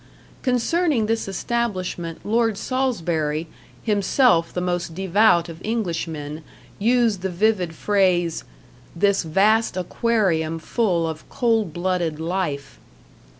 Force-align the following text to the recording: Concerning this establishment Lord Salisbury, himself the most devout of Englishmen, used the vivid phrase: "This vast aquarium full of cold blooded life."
Concerning 0.41 1.05
this 1.05 1.27
establishment 1.27 2.25
Lord 2.25 2.57
Salisbury, 2.57 3.47
himself 3.83 4.51
the 4.51 4.59
most 4.59 4.95
devout 4.95 5.47
of 5.47 5.61
Englishmen, 5.63 6.43
used 6.79 7.21
the 7.21 7.29
vivid 7.29 7.75
phrase: 7.75 8.43
"This 8.95 9.21
vast 9.21 9.77
aquarium 9.77 10.57
full 10.57 11.07
of 11.07 11.29
cold 11.29 11.71
blooded 11.71 12.19
life." 12.19 12.79